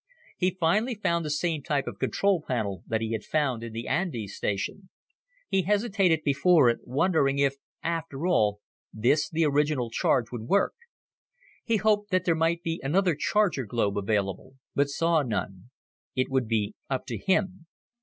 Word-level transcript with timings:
He 0.35 0.57
finally 0.59 0.95
found 0.95 1.23
the 1.23 1.29
same 1.29 1.61
type 1.61 1.85
of 1.85 1.99
control 1.99 2.41
panel 2.41 2.81
that 2.87 3.01
he 3.01 3.11
had 3.11 3.23
found 3.23 3.61
in 3.63 3.71
the 3.71 3.87
Andes 3.87 4.35
station. 4.35 4.89
He 5.47 5.61
hesitated 5.61 6.21
before 6.25 6.69
it, 6.71 6.79
wondering 6.87 7.37
if, 7.37 7.57
after 7.83 8.25
all, 8.25 8.61
this, 8.91 9.29
the 9.29 9.45
original 9.45 9.91
charge, 9.91 10.31
would 10.31 10.47
work. 10.49 10.73
He 11.63 11.77
hoped 11.77 12.09
that 12.09 12.25
there 12.25 12.33
might 12.33 12.63
be 12.63 12.81
another 12.83 13.13
charger 13.13 13.67
globe 13.67 13.95
available, 13.95 14.55
but 14.73 14.89
saw 14.89 15.21
none. 15.21 15.69
It 16.15 16.31
would 16.31 16.47
be 16.47 16.73
up 16.89 17.05
to 17.05 17.19
him. 17.19 17.67